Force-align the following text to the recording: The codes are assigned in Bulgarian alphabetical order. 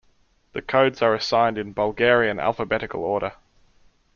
The 0.53 0.63
codes 0.63 1.03
are 1.03 1.13
assigned 1.13 1.59
in 1.59 1.73
Bulgarian 1.73 2.39
alphabetical 2.39 3.03
order. 3.03 3.33